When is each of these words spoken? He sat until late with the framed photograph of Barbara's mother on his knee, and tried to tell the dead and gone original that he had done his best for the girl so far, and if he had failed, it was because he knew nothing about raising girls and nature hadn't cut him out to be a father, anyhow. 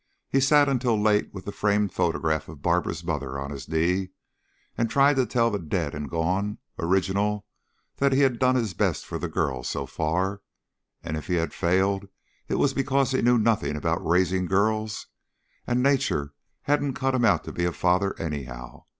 He 0.31 0.39
sat 0.39 0.67
until 0.67 0.99
late 0.99 1.31
with 1.31 1.45
the 1.45 1.51
framed 1.51 1.93
photograph 1.93 2.49
of 2.49 2.63
Barbara's 2.63 3.03
mother 3.03 3.37
on 3.37 3.51
his 3.51 3.69
knee, 3.69 4.09
and 4.75 4.89
tried 4.89 5.15
to 5.17 5.27
tell 5.27 5.51
the 5.51 5.59
dead 5.59 5.93
and 5.93 6.09
gone 6.09 6.57
original 6.79 7.45
that 7.97 8.11
he 8.11 8.21
had 8.21 8.39
done 8.39 8.55
his 8.55 8.73
best 8.73 9.05
for 9.05 9.19
the 9.19 9.27
girl 9.29 9.61
so 9.61 9.85
far, 9.85 10.41
and 11.03 11.15
if 11.15 11.27
he 11.27 11.35
had 11.35 11.53
failed, 11.53 12.07
it 12.47 12.55
was 12.55 12.73
because 12.73 13.11
he 13.11 13.21
knew 13.21 13.37
nothing 13.37 13.75
about 13.75 14.03
raising 14.03 14.47
girls 14.47 15.05
and 15.67 15.83
nature 15.83 16.33
hadn't 16.63 16.95
cut 16.95 17.13
him 17.13 17.23
out 17.23 17.43
to 17.43 17.51
be 17.51 17.65
a 17.65 17.71
father, 17.71 18.19
anyhow. 18.19 18.85